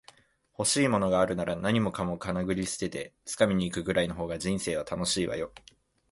[0.57, 5.51] 欲しいものがあるなら、何もかもかなぐり捨てて掴みに行くぐらいの方が人生は楽しいわよ